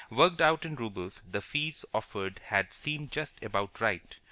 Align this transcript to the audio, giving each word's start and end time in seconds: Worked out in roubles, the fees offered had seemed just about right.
Worked 0.09 0.41
out 0.41 0.65
in 0.65 0.73
roubles, 0.77 1.21
the 1.29 1.43
fees 1.43 1.85
offered 1.93 2.41
had 2.45 2.73
seemed 2.73 3.11
just 3.11 3.43
about 3.43 3.79
right. 3.79 4.17